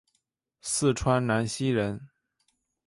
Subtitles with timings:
[0.61, 2.07] 四川南溪人。